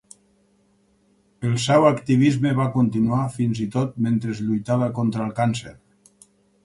[1.49, 5.77] El seu activisme va continuar fins i tot mentre lluitava contra el càncer.